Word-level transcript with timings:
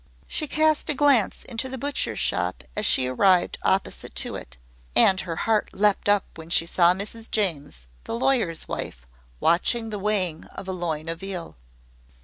She 0.27 0.47
cast 0.47 0.89
a 0.89 0.95
glance 0.95 1.43
into 1.43 1.69
the 1.69 1.77
butcher's 1.77 2.17
shop 2.17 2.63
as 2.75 2.87
she 2.87 3.05
arrived 3.05 3.59
opposite 3.61 4.15
to 4.15 4.33
it; 4.35 4.57
and 4.95 5.21
her 5.21 5.35
heart 5.35 5.69
leaped 5.73 6.09
up 6.09 6.23
when 6.39 6.49
she 6.49 6.65
saw 6.65 6.95
Mrs 6.95 7.29
James, 7.29 7.85
the 8.05 8.15
lawyer's 8.17 8.67
wife, 8.67 9.05
watching 9.39 9.91
the 9.91 9.99
weighing 9.99 10.45
of 10.45 10.67
a 10.67 10.71
loin 10.73 11.07
of 11.07 11.19
veal. 11.19 11.55